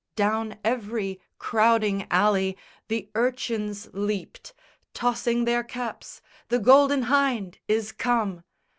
[0.15, 2.57] Down every crowding alley
[2.87, 4.51] the urchins leaped
[4.95, 8.43] Tossing their caps, the Golden Hynde is come!